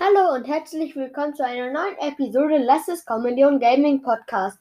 [0.00, 4.60] Hallo und herzlich willkommen zu einer neuen Episode Lass es Comedy und Gaming Podcast.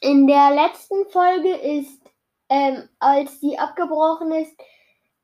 [0.00, 2.00] In der letzten Folge ist,
[2.48, 4.56] ähm, als die abgebrochen ist,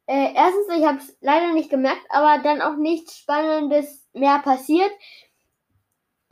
[0.07, 4.91] äh, erstens, ich habe es leider nicht gemerkt, aber dann auch nichts Spannendes mehr passiert.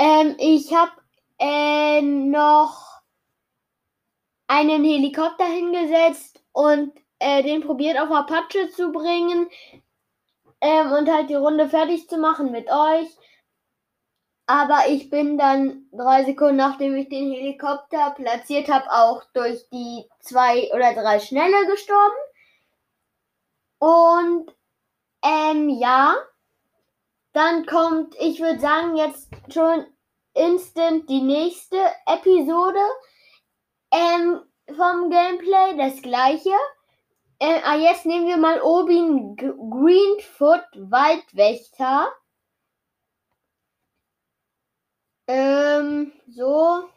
[0.00, 0.90] Ähm, ich habe
[1.38, 3.00] äh, noch
[4.48, 9.48] einen Helikopter hingesetzt und äh, den probiert auf Apache zu bringen
[10.60, 13.08] ähm, und halt die Runde fertig zu machen mit euch.
[14.46, 20.08] Aber ich bin dann drei Sekunden nachdem ich den Helikopter platziert habe, auch durch die
[20.20, 22.14] zwei oder drei Schnelle gestorben.
[23.78, 24.54] Und
[25.22, 26.14] ähm, ja,
[27.32, 29.84] dann kommt, ich würde sagen, jetzt schon
[30.32, 32.78] instant die nächste Episode
[33.90, 36.54] ähm, vom Gameplay, das gleiche.
[37.38, 42.08] Äh, ah, jetzt nehmen wir mal Obin Greenfoot Waldwächter.
[45.26, 46.88] Ähm, so.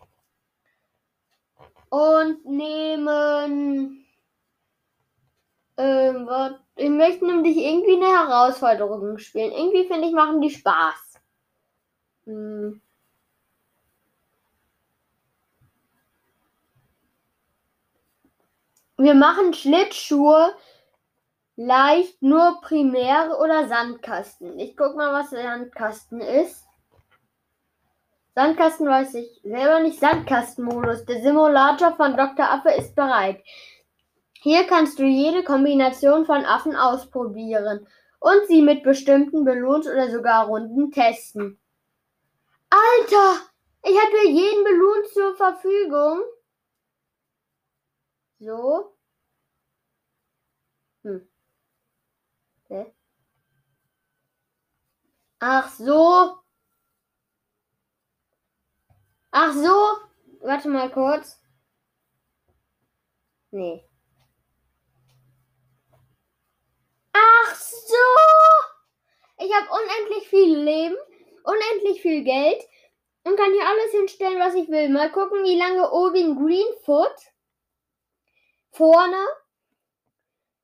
[1.89, 4.05] Und nehmen.
[5.77, 6.53] Ähm, was?
[6.75, 9.51] Ich möchte nämlich irgendwie eine Herausforderung spielen.
[9.51, 11.19] Irgendwie finde ich, machen die Spaß.
[12.25, 12.81] Hm.
[18.99, 20.53] Wir machen Schlittschuhe
[21.55, 24.59] leicht nur primär oder Sandkasten.
[24.59, 26.67] Ich guck mal, was Sandkasten ist.
[28.35, 30.01] Sandkasten weiß ich selber nicht.
[30.01, 31.05] Sandkastenmodus.
[31.05, 32.51] Der Simulator von Dr.
[32.51, 33.41] Affe ist bereit.
[34.33, 37.87] Hier kannst du jede Kombination von Affen ausprobieren
[38.19, 41.57] und sie mit bestimmten Balloons oder sogar Runden testen.
[42.69, 43.39] Alter!
[43.81, 46.19] Ich hatte jeden Balloon zur Verfügung.
[48.39, 48.95] So.
[51.03, 51.27] Hm.
[52.65, 52.93] Okay.
[55.39, 56.39] Ach so.
[59.31, 59.75] Ach so.
[60.41, 61.39] Warte mal kurz.
[63.51, 63.83] Nee.
[67.13, 67.95] Ach so.
[69.39, 70.95] Ich habe unendlich viel Leben,
[71.43, 72.61] unendlich viel Geld
[73.23, 74.89] und kann hier alles hinstellen, was ich will.
[74.89, 77.15] Mal gucken, wie lange Obin Greenfoot
[78.79, 79.27] vorne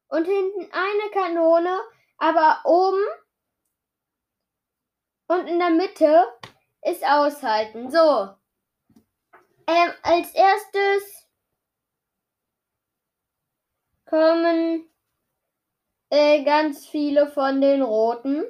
[0.08, 1.82] und hinten eine Kanone,
[2.18, 3.06] aber oben
[5.28, 6.26] und in der Mitte
[6.84, 7.92] ist aushalten.
[7.92, 8.34] So.
[9.68, 11.28] Ähm, als erstes
[14.06, 14.90] kommen
[16.10, 18.46] äh, ganz viele von den roten.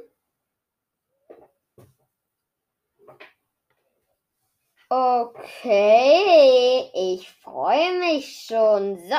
[4.90, 9.00] Okay, ich freue mich schon.
[9.00, 9.16] So.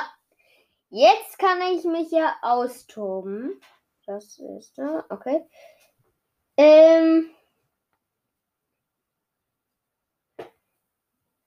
[0.99, 3.61] Jetzt kann ich mich ja austoben.
[4.07, 5.05] Das ist da.
[5.11, 5.47] Okay.
[6.57, 7.29] Ähm.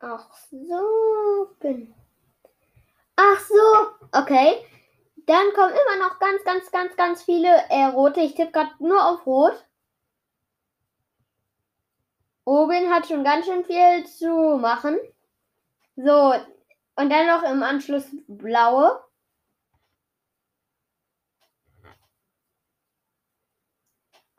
[0.02, 1.56] Ach so.
[1.60, 1.96] Bin.
[3.16, 4.10] Ach so.
[4.12, 4.64] Okay.
[5.26, 8.20] Dann kommen immer noch ganz, ganz, ganz, ganz viele äh, rote.
[8.20, 9.66] Ich tippe gerade nur auf rot.
[12.46, 15.00] Oben hat schon ganz schön viel zu machen.
[15.96, 16.36] So.
[16.98, 19.09] Und dann noch im Anschluss blaue.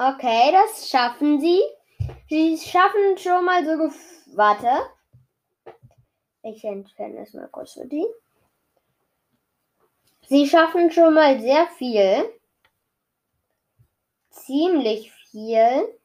[0.02, 1.60] Okay, das schaffen sie.
[2.30, 3.92] Sie schaffen schon mal so.
[4.34, 4.66] Warte.
[6.42, 8.06] Ich entferne es mal kurz für die.
[10.26, 12.32] Sie schaffen schon mal sehr viel.
[14.30, 15.98] Ziemlich viel.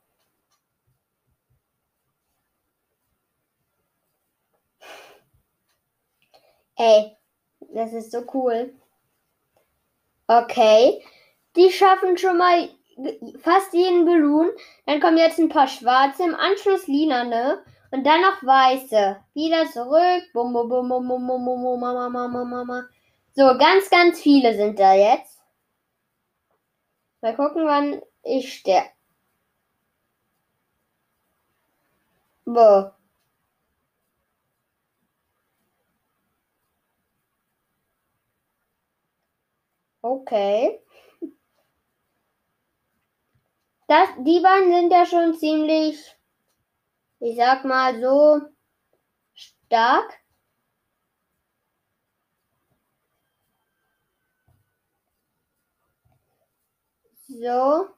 [6.75, 7.16] Ey,
[7.62, 8.75] das ist so cool.
[10.27, 11.01] Okay.
[11.56, 12.69] Die schaffen schon mal
[13.41, 14.51] fast jeden Balloon.
[14.85, 19.17] Dann kommen jetzt ein paar schwarze, im Anschluss lilane und dann noch weiße.
[19.33, 20.23] Wieder zurück.
[20.33, 22.85] Bum, bum, bum, bum, bum, bum, bum, bum, mama, mama, mama.
[23.35, 25.41] So, ganz, ganz viele sind da jetzt.
[27.22, 28.89] Mal gucken, wann ich sterbe.
[32.45, 32.95] Boah.
[40.03, 40.84] Okay.
[43.87, 46.17] Das, die beiden sind ja schon ziemlich,
[47.19, 48.41] ich sag mal so,
[49.33, 50.19] stark.
[57.27, 57.89] So.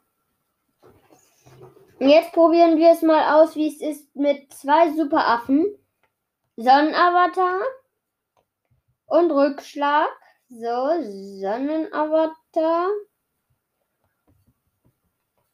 [1.99, 5.65] Und jetzt probieren wir es mal aus, wie es ist mit zwei Superaffen.
[6.57, 7.61] Sonnenavatar
[9.05, 10.09] und Rückschlag.
[10.49, 11.01] So,
[11.39, 12.89] Sonnenavatar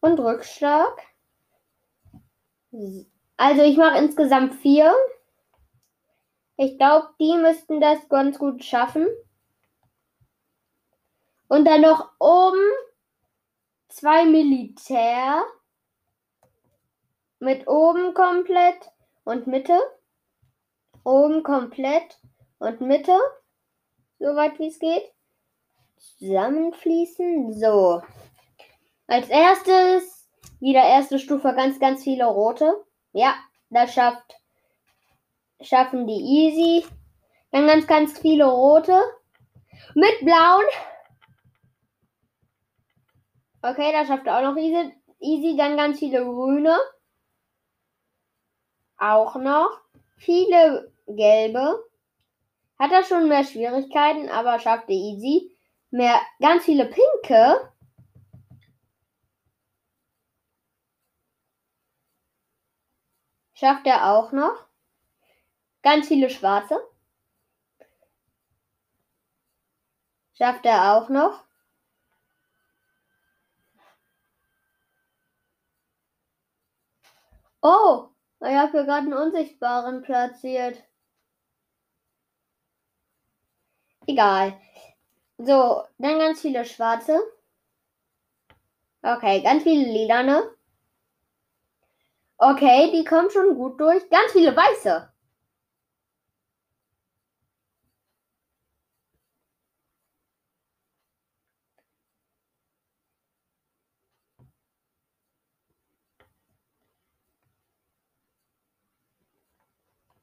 [0.03, 1.01] und Rückschlag.
[3.37, 4.93] Also ich mache insgesamt vier.
[6.57, 9.07] Ich glaube, die müssten das ganz gut schaffen.
[11.47, 12.59] Und dann noch oben
[13.87, 15.41] zwei Militär.
[17.39, 18.91] Mit oben komplett
[19.23, 19.79] und Mitte.
[21.05, 22.19] Oben komplett
[22.59, 23.17] und Mitte.
[24.19, 25.13] Soweit wie es geht.
[25.97, 27.53] Zusammenfließen.
[27.53, 28.01] So.
[29.07, 30.29] Als erstes
[30.59, 32.85] wieder erste Stufe ganz, ganz viele rote.
[33.11, 33.35] Ja,
[33.69, 34.35] das schafft,
[35.61, 36.85] schaffen die easy.
[37.51, 38.99] Dann ganz, ganz viele rote.
[39.93, 40.65] Mit blauen.
[43.61, 44.93] Okay, das schafft auch noch easy.
[45.19, 45.55] easy.
[45.57, 46.77] Dann ganz viele grüne.
[48.97, 49.81] Auch noch.
[50.17, 51.83] Viele gelbe.
[52.79, 55.55] Hat er schon mehr Schwierigkeiten, aber schafft er easy.
[55.91, 57.72] Mehr, ganz viele pinke.
[63.53, 64.67] Schafft er auch noch.
[65.83, 66.79] Ganz viele schwarze.
[70.33, 71.43] Schafft er auch noch.
[77.61, 78.09] Oh,
[78.41, 80.83] ich habe hier gerade einen Unsichtbaren platziert.
[84.05, 84.59] Egal.
[85.37, 87.19] So, dann ganz viele schwarze.
[89.01, 90.43] Okay, ganz viele lilane.
[92.37, 94.09] Okay, die kommen schon gut durch.
[94.09, 95.09] Ganz viele weiße.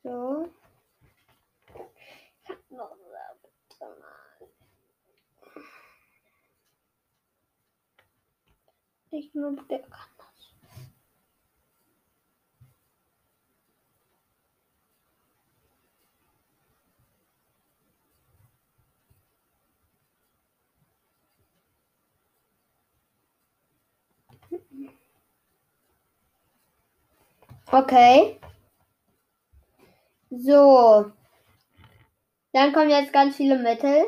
[0.02, 0.50] So.
[9.12, 9.82] Ich nur der
[27.72, 28.40] Okay.
[30.30, 31.12] So.
[32.52, 34.06] Dann kommen jetzt ganz viele Mittel.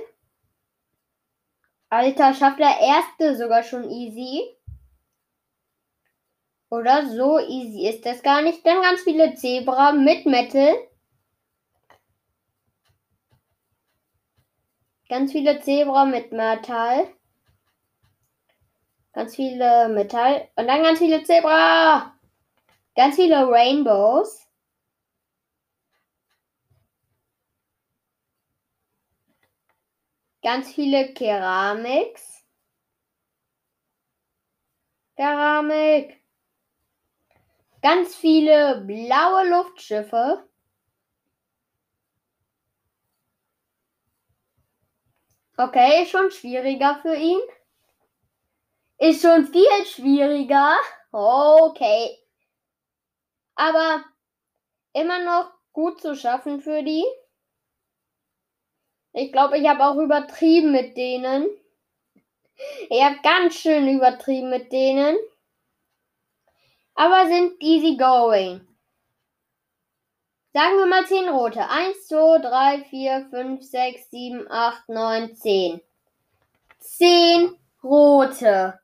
[1.88, 4.56] Alter, schafft der erste sogar schon easy.
[6.70, 8.66] Oder so easy ist das gar nicht.
[8.66, 10.74] Dann ganz viele Zebra mit Metal.
[15.08, 17.06] Ganz viele Zebra mit Metall.
[19.12, 20.48] Ganz viele Metall.
[20.56, 22.14] Und dann ganz viele Zebra.
[22.94, 24.46] Ganz viele Rainbows.
[30.42, 32.44] Ganz viele Keramiks.
[35.16, 36.20] Keramik.
[37.80, 40.48] Ganz viele blaue Luftschiffe.
[45.58, 47.40] Okay, schon schwieriger für ihn.
[48.98, 50.76] Ist schon viel schwieriger.
[51.12, 52.21] Okay.
[53.54, 54.04] Aber
[54.92, 57.04] immer noch gut zu schaffen für die.
[59.12, 61.46] Ich glaube, ich habe auch übertrieben mit denen.
[62.88, 65.16] Ich habe ganz schön übertrieben mit denen.
[66.94, 68.66] Aber sind easy going.
[70.54, 71.68] Sagen wir mal 10 rote.
[71.68, 75.80] 1, 2, 3, 4, 5, 6, 7, 8, 9, 10.
[76.78, 78.81] 10 rote.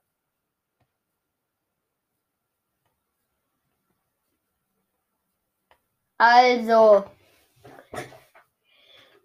[6.18, 7.04] Also.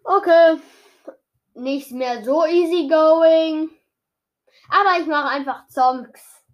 [0.04, 0.58] Okay
[1.54, 3.70] nicht mehr so easy going.
[4.68, 6.44] Aber ich mache einfach Zonks.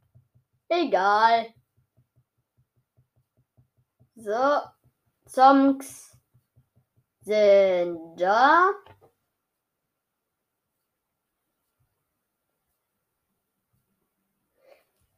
[0.69, 1.53] Egal.
[4.15, 4.61] So,
[5.27, 6.17] Zonks
[7.23, 8.71] sind da.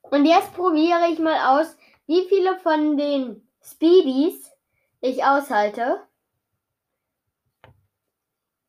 [0.03, 1.77] Und jetzt probiere ich mal aus,
[2.07, 4.52] wie viele von den Speedies
[5.03, 6.07] ich aushalte.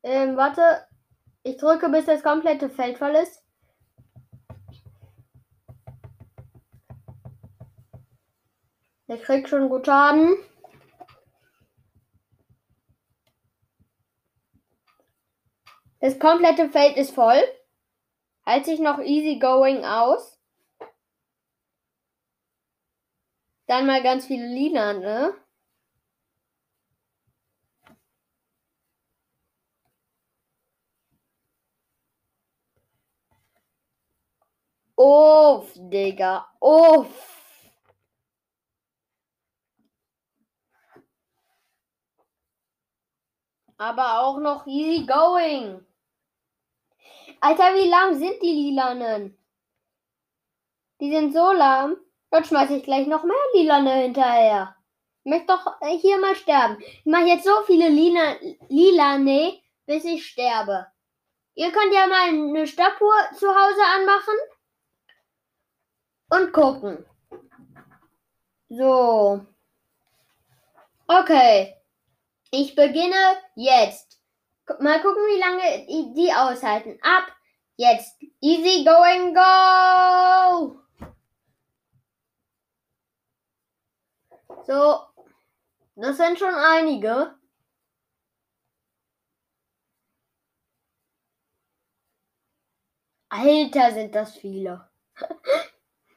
[0.02, 0.86] Ähm, warte,
[1.44, 3.42] ich drücke, bis das komplette Feld voll ist.
[9.08, 10.36] Der kriegt schon gut Schaden.
[16.00, 17.42] Das komplette Feld ist voll.
[18.44, 20.38] Halt sich noch easy going aus.
[23.66, 25.43] Dann mal ganz viele Lila, ne?
[35.04, 36.46] Uff, Digga.
[36.60, 37.08] Uff.
[43.76, 45.84] Aber auch noch easy going.
[47.40, 49.36] Alter, wie lahm sind die Lilanen?
[51.00, 51.98] Die sind so lahm.
[52.30, 54.74] Dort schmeiße ich gleich noch mehr Lilane hinterher.
[55.22, 55.66] Ich möchte doch
[56.00, 56.78] hier mal sterben.
[56.80, 58.36] Ich mache jetzt so viele Lila,
[58.68, 60.86] Lilane, bis ich sterbe.
[61.56, 64.53] Ihr könnt ja mal eine Stoppuhr zu Hause anmachen
[66.30, 67.04] und gucken.
[68.68, 69.46] So.
[71.06, 71.76] Okay.
[72.50, 74.20] Ich beginne jetzt.
[74.80, 76.98] Mal gucken, wie lange die aushalten.
[77.02, 77.32] Ab
[77.76, 78.16] jetzt.
[78.40, 80.80] Easy going go!
[84.66, 85.00] So.
[85.96, 87.34] Das sind schon einige.
[93.28, 94.88] Alter, sind das viele.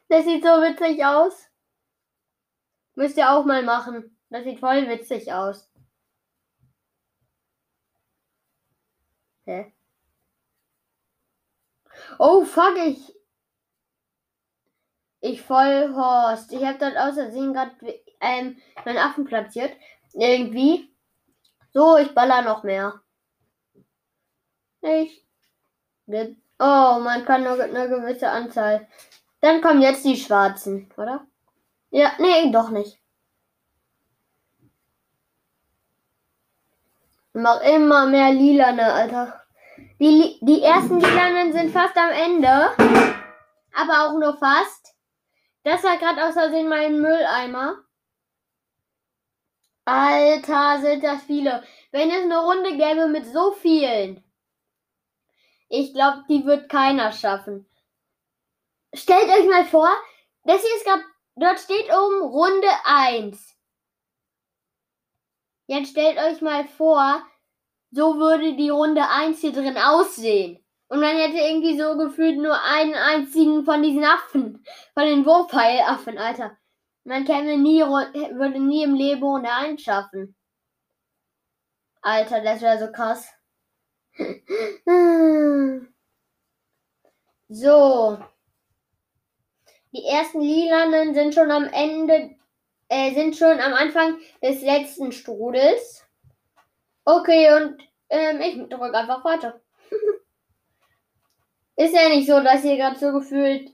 [0.09, 1.49] Das sieht so witzig aus.
[2.95, 4.17] Müsst ihr auch mal machen.
[4.29, 5.69] Das sieht voll witzig aus.
[9.45, 9.73] Hä?
[12.19, 13.13] Oh, fuck, ich.
[15.19, 16.51] Ich voll Horst.
[16.53, 17.75] Ich habe dort außersehen gerade
[18.21, 19.75] ähm, meinen Affen platziert.
[20.13, 20.93] Irgendwie.
[21.73, 23.01] So, ich baller noch mehr.
[24.81, 25.25] Ich.
[26.07, 28.87] Oh, man kann nur eine gewisse Anzahl.
[29.41, 31.25] Dann kommen jetzt die Schwarzen, oder?
[31.89, 32.99] Ja, nee, doch nicht.
[37.33, 39.43] Mach immer mehr Lilane, Alter.
[39.99, 42.71] Die, die ersten Lilanen sind fast am Ende.
[43.75, 44.95] Aber auch nur fast.
[45.63, 46.35] Das war gerade aus
[46.67, 47.83] mein Mülleimer.
[49.85, 51.63] Alter, sind das viele.
[51.91, 54.23] Wenn es eine Runde gäbe mit so vielen.
[55.69, 57.67] Ich glaube, die wird keiner schaffen.
[58.97, 59.89] Stellt euch mal vor,
[60.43, 61.03] das hier ist gerade,
[61.35, 63.55] dort steht oben Runde 1.
[65.67, 67.21] Jetzt stellt euch mal vor,
[67.91, 70.65] so würde die Runde 1 hier drin aussehen.
[70.87, 74.65] Und man hätte irgendwie so gefühlt nur einen einzigen von diesen Affen.
[74.95, 76.57] Von den Wurfpfeilaffen, Alter.
[77.03, 80.35] Man käme nie, würde nie im Leben Runde 1 schaffen.
[82.01, 83.31] Alter, das wäre so krass.
[87.49, 88.17] so.
[89.97, 92.35] Die ersten Lilanen sind schon am Ende,
[92.87, 96.05] äh, sind schon am Anfang des letzten Strudels.
[97.03, 99.59] Okay, und ähm, ich drücke einfach weiter.
[101.77, 103.71] Ist ja nicht so, dass hier gerade so gefühlt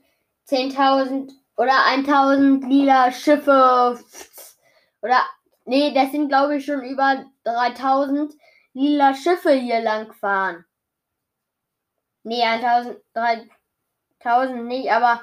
[0.48, 4.02] 10.000 oder 1.000 lila Schiffe
[5.02, 5.18] oder
[5.66, 8.32] nee, das sind glaube ich schon über 3.000
[8.72, 10.64] lila Schiffe hier lang fahren.
[12.22, 15.20] Nee, 1.000, 3.000 nicht, aber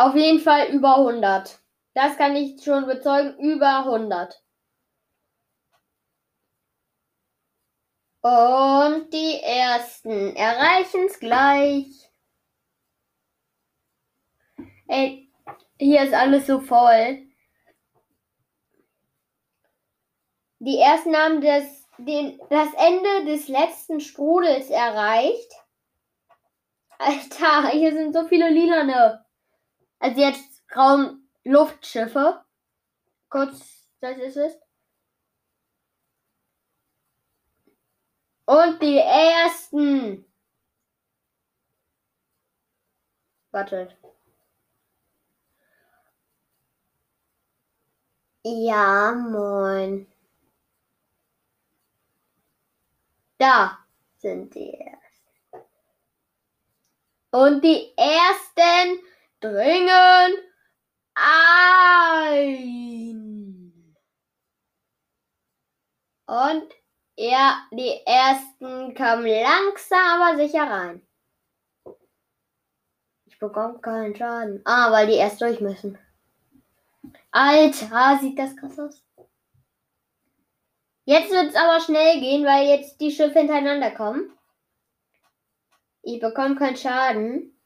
[0.00, 1.60] auf jeden Fall über 100.
[1.94, 4.42] Das kann ich schon bezeugen, über 100.
[8.22, 12.10] Und die ersten erreichen es gleich.
[14.88, 15.30] Ey,
[15.78, 17.26] hier ist alles so voll.
[20.60, 21.64] Die ersten haben das,
[21.98, 25.52] den, das Ende des letzten Strudels erreicht.
[26.98, 29.24] Alter, hier sind so viele Lilane.
[30.00, 32.42] Also jetzt Raumluftschiffe.
[33.28, 34.58] Kurz, das ist es.
[38.46, 40.24] Und die ersten.
[43.52, 43.96] Wartet.
[48.42, 50.06] Ja, moin.
[53.38, 53.78] Da
[54.16, 55.00] sind die ersten.
[57.32, 59.09] Und die ersten
[59.40, 60.34] dringen
[61.14, 62.60] ein.
[66.26, 66.72] Und
[67.16, 71.06] ja, die ersten kamen langsam aber sicher rein.
[73.26, 74.62] Ich bekomme keinen Schaden.
[74.64, 75.98] Ah, weil die erst durch müssen.
[77.30, 79.04] Alter, sieht das krass aus.
[81.04, 84.32] Jetzt wird es aber schnell gehen, weil jetzt die Schiffe hintereinander kommen.
[86.02, 87.59] Ich bekomme keinen Schaden.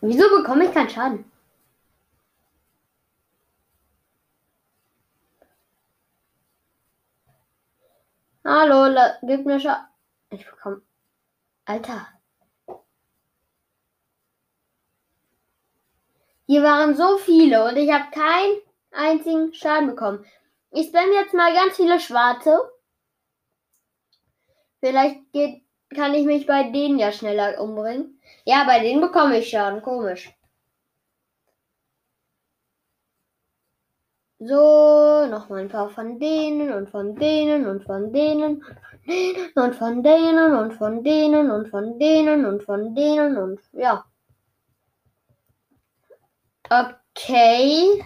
[0.00, 1.30] Wieso bekomme ich keinen Schaden?
[8.44, 9.86] Hallo, gib mir Schaden.
[10.30, 10.82] Ich bekomme.
[11.64, 12.08] Alter.
[16.46, 20.24] Hier waren so viele und ich habe keinen einzigen Schaden bekommen.
[20.70, 22.72] Ich spam jetzt mal ganz viele Schwarze.
[24.80, 25.62] Vielleicht geht
[25.94, 28.17] kann ich mich bei denen ja schneller umbringen.
[28.44, 29.82] Ja, bei denen bekomme ich Schaden.
[29.82, 30.32] Komisch.
[34.40, 38.64] So, nochmal ein paar von denen und von denen und von denen
[39.56, 44.04] und von denen und von denen und von denen und von denen und ja.
[46.70, 48.04] Okay.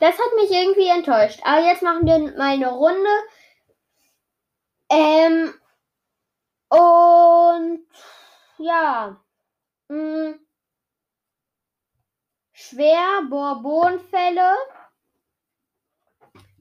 [0.00, 1.40] Das hat mich irgendwie enttäuscht.
[1.44, 3.10] Aber jetzt machen wir mal eine Runde.
[4.90, 5.54] Ähm.
[6.68, 7.86] Und
[8.62, 9.20] ja.
[9.88, 10.34] Mh,
[12.52, 14.54] schwer Bourbonfälle.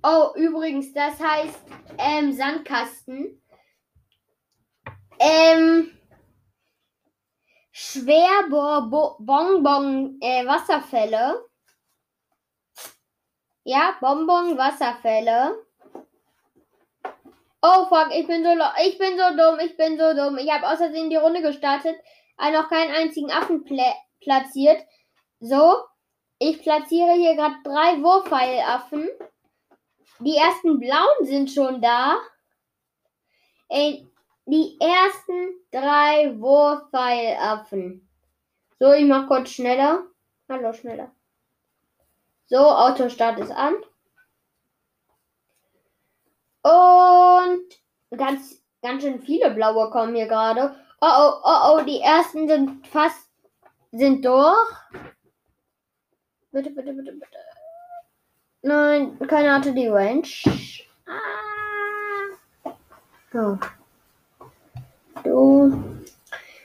[0.04, 1.60] Oh, übrigens, das heißt
[1.98, 3.42] ähm, Sandkasten.
[5.20, 5.96] Ähm,
[7.72, 11.46] schwer Bonbon äh, Wasserfälle.
[13.64, 15.66] Ja, Bonbon Wasserfälle.
[17.62, 18.50] Oh fuck, ich bin so
[18.84, 20.38] ich bin so dumm, ich bin so dumm.
[20.40, 21.96] Ich habe außerdem die Runde gestartet,
[22.38, 23.64] aber noch keinen einzigen Affen
[24.20, 24.84] platziert.
[25.40, 25.78] So,
[26.40, 29.10] ich platziere hier gerade drei Wurfpfeilaffen.
[30.20, 32.18] Die ersten blauen sind schon da.
[33.70, 34.08] Ey,
[34.46, 38.10] die ersten drei Wurfpfeilaffen.
[38.80, 40.04] So, ich mach kurz schneller.
[40.50, 41.12] Hallo, schneller.
[42.48, 43.76] So, Autostart ist an.
[46.64, 50.76] Und ganz, ganz schön viele blaue kommen hier gerade.
[51.02, 53.30] Oh, oh, oh, oh, die ersten sind fast,
[53.92, 54.70] sind durch.
[56.52, 57.38] Bitte, bitte, bitte, bitte.
[58.62, 60.28] Nein, keiner hatte die Range.
[61.08, 62.72] Ah.
[63.34, 63.58] So.
[65.24, 65.72] So.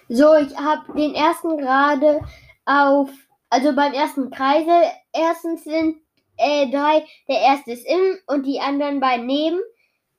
[0.08, 2.20] So, ich habe den ersten gerade
[2.64, 3.10] auf,
[3.48, 5.96] also beim ersten Kreisel, erstens sind
[6.36, 9.58] äh, drei, der erste ist im und die anderen beiden neben.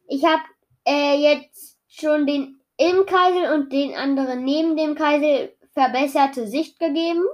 [0.08, 0.44] Ich habe
[0.86, 7.26] äh, jetzt schon den im Kreisel und den anderen neben dem Kreisel verbesserte Sicht gegeben.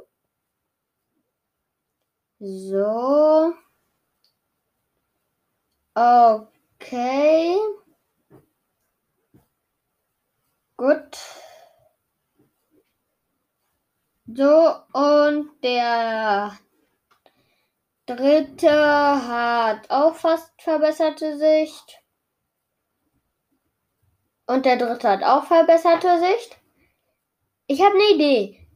[2.39, 3.53] So.
[5.95, 7.57] Okay.
[10.77, 11.17] Gut.
[14.25, 16.57] So, und der
[18.05, 22.02] dritte hat auch fast verbesserte Sicht.
[24.45, 26.57] Und der dritte hat auch verbesserte Sicht.
[27.67, 28.67] Ich habe eine Idee.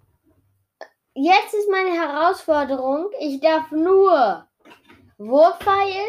[1.13, 4.47] Jetzt ist meine Herausforderung, ich darf nur
[5.17, 6.05] Wurfpfeil,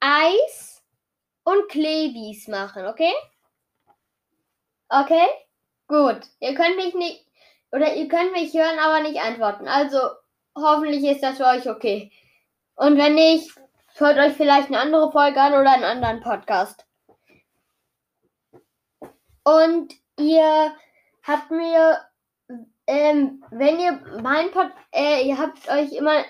[0.00, 0.82] Eis
[1.44, 3.12] und Klebis machen, okay?
[4.88, 5.26] Okay?
[5.86, 6.20] Gut.
[6.40, 7.24] Ihr könnt mich nicht,
[7.70, 9.68] oder ihr könnt mich hören, aber nicht antworten.
[9.68, 9.98] Also,
[10.56, 12.10] hoffentlich ist das für euch okay.
[12.74, 13.50] Und wenn nicht,
[13.96, 16.84] hört euch vielleicht eine andere Folge an oder einen anderen Podcast.
[19.44, 20.74] Und ihr
[21.22, 22.00] habt mir,
[22.86, 26.24] ähm, wenn ihr mein Pod, äh, ihr habt euch immer,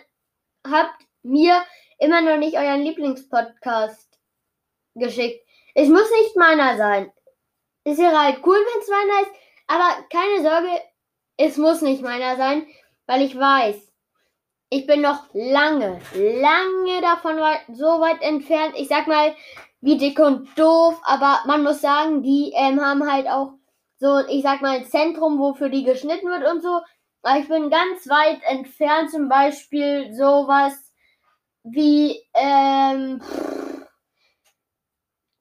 [0.67, 1.63] habt mir
[1.99, 4.19] immer noch nicht euren Lieblingspodcast
[4.95, 5.47] geschickt.
[5.75, 7.13] Es muss nicht meiner sein.
[7.85, 9.33] Ist ja halt cool, wenn es meiner ist,
[9.67, 10.83] aber keine Sorge,
[11.37, 12.67] es muss nicht meiner sein,
[13.07, 13.93] weil ich weiß,
[14.71, 18.75] ich bin noch lange, lange davon weit, so weit entfernt.
[18.77, 19.35] Ich sag mal,
[19.83, 23.55] wie dick und doof, aber man muss sagen, die ähm, haben halt auch
[23.99, 26.81] so, ich sag mal, ein Zentrum, wofür die geschnitten wird und so.
[27.23, 30.73] Aber ich bin ganz weit entfernt, zum Beispiel sowas
[31.65, 33.21] wie ähm,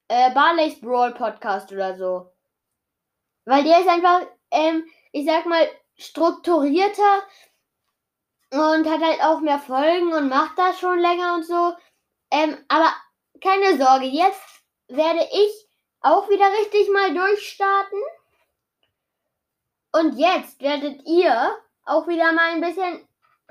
[0.08, 2.32] äh, Barley's Brawl Podcast oder so.
[3.45, 7.23] Weil der ist einfach, ähm, ich sag mal, strukturierter
[8.51, 11.73] und hat halt auch mehr Folgen und macht das schon länger und so.
[12.32, 12.91] Ähm, aber
[13.41, 14.41] keine Sorge, jetzt
[14.88, 15.67] werde ich
[16.01, 17.99] auch wieder richtig mal durchstarten.
[19.93, 23.08] Und jetzt werdet ihr auch wieder mal ein bisschen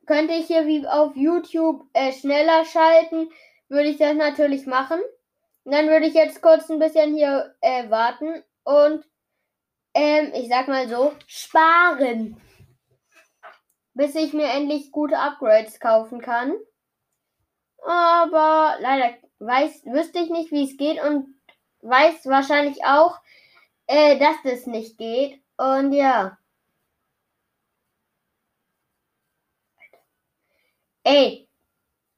[0.07, 3.31] könnte ich hier wie auf YouTube äh, schneller schalten,
[3.69, 5.01] würde ich das natürlich machen.
[5.64, 9.05] Und dann würde ich jetzt kurz ein bisschen hier äh, warten und
[9.95, 12.40] ähm, ich sag mal so, sparen.
[13.95, 16.53] Bis ich mir endlich gute Upgrades kaufen kann.
[17.85, 21.35] Aber leider weiß, wüsste ich nicht, wie es geht und
[21.83, 23.21] weiß wahrscheinlich auch,
[23.87, 25.40] äh, dass das nicht geht.
[25.57, 26.38] Und ja.
[31.05, 31.47] Ey,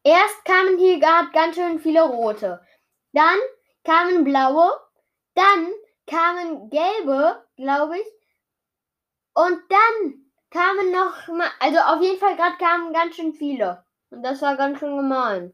[0.04, 2.60] erst kamen hier gerade ganz schön viele rote.
[3.12, 3.38] Dann
[3.84, 4.70] kamen blaue.
[5.34, 5.72] Dann
[6.06, 8.06] kamen gelbe, glaube ich.
[9.34, 13.84] Und dann kamen noch mal, also auf jeden Fall gerade kamen ganz schön viele.
[14.10, 15.52] Und das war ganz schön gemein.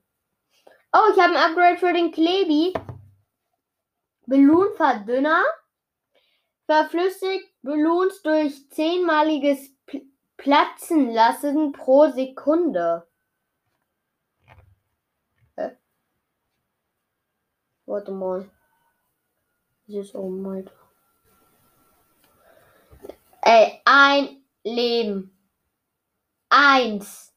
[0.92, 2.74] Oh, ich habe ein Upgrade für den Klebi.
[4.26, 5.42] Ballonverdünner.
[6.66, 9.70] Verflüssigt Ballons durch zehnmaliges
[10.36, 13.08] Platzen lassen pro Sekunde.
[17.86, 18.50] Warte mal.
[19.86, 20.72] Dieses oben weiter.
[23.42, 25.36] Ey, ein Leben.
[26.48, 27.34] Eins.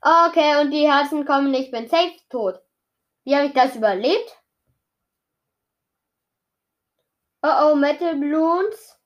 [0.00, 2.60] Okay, und die Herzen kommen, ich bin safe tot.
[3.24, 4.36] Wie habe ich das überlebt?
[7.42, 8.98] Oh oh, Metal Balloons.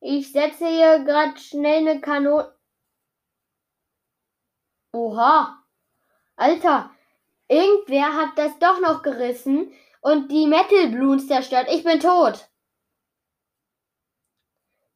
[0.00, 2.54] Ich setze hier gerade schnell eine Kanone.
[4.92, 5.64] Oha.
[6.36, 6.90] Alter,
[7.50, 11.66] irgendwer hat das doch noch gerissen und die Metal Balloons zerstört.
[11.70, 12.48] Ich bin tot.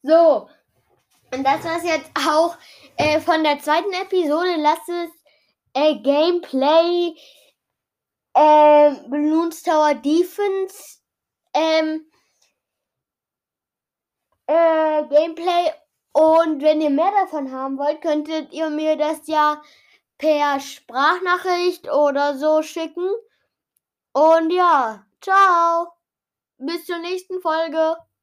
[0.02, 0.48] So.
[1.32, 2.56] Und das war's jetzt auch
[2.96, 4.54] äh, von der zweiten Episode.
[4.56, 5.10] Lasst es
[5.74, 7.14] äh, Gameplay
[8.34, 10.98] äh, Balloons Tower Defense
[11.54, 12.06] ähm,
[14.46, 15.72] äh, Gameplay.
[16.12, 19.60] Und wenn ihr mehr davon haben wollt, könntet ihr mir das ja
[20.24, 23.10] per Sprachnachricht oder so schicken.
[24.14, 25.92] Und ja, ciao.
[26.56, 27.96] Bis zur nächsten Folge.